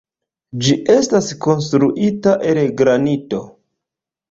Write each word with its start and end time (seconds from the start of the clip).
Ĝi 0.63 0.71
estas 0.93 1.27
konstruita 1.47 2.35
el 2.55 2.65
granito. 2.83 3.45